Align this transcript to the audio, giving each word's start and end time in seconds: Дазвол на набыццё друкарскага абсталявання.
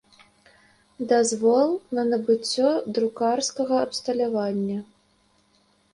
Дазвол 1.11 1.69
на 1.97 2.03
набыццё 2.11 2.71
друкарскага 2.97 3.77
абсталявання. 3.89 4.79